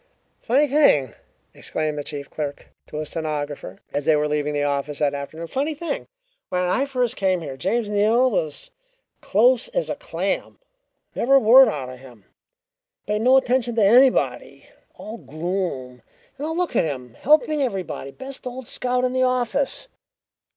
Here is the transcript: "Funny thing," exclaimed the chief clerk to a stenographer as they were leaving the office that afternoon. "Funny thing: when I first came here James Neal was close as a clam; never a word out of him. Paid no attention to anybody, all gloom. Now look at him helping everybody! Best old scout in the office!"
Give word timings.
"Funny 0.41 0.67
thing," 0.67 1.13
exclaimed 1.53 1.95
the 1.95 2.03
chief 2.03 2.27
clerk 2.27 2.69
to 2.87 2.97
a 2.99 3.05
stenographer 3.05 3.77
as 3.93 4.05
they 4.05 4.15
were 4.15 4.27
leaving 4.27 4.51
the 4.55 4.63
office 4.63 4.97
that 4.97 5.13
afternoon. 5.13 5.45
"Funny 5.45 5.75
thing: 5.75 6.07
when 6.49 6.61
I 6.63 6.85
first 6.87 7.15
came 7.15 7.41
here 7.41 7.55
James 7.55 7.87
Neal 7.87 8.31
was 8.31 8.71
close 9.21 9.67
as 9.67 9.91
a 9.91 9.95
clam; 9.95 10.57
never 11.13 11.35
a 11.35 11.39
word 11.39 11.67
out 11.67 11.89
of 11.89 11.99
him. 11.99 12.25
Paid 13.05 13.21
no 13.21 13.37
attention 13.37 13.75
to 13.75 13.83
anybody, 13.85 14.67
all 14.95 15.19
gloom. 15.19 16.01
Now 16.39 16.51
look 16.55 16.75
at 16.75 16.83
him 16.83 17.13
helping 17.13 17.61
everybody! 17.61 18.09
Best 18.09 18.47
old 18.47 18.67
scout 18.67 19.03
in 19.03 19.13
the 19.13 19.21
office!" 19.21 19.87